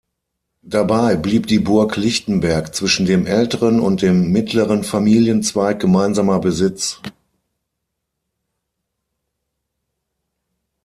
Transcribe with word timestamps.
Dabei 0.63 1.15
blieb 1.15 1.45
die 1.45 1.59
Burg 1.59 1.95
Lichtenberg 1.95 2.73
zwischen 2.73 3.05
dem 3.05 3.27
älteren 3.27 3.79
und 3.79 4.01
dem 4.01 4.31
mittleren 4.31 4.83
Familienzweig 4.83 5.79
gemeinsamer 5.79 6.39
Besitz. 6.39 6.99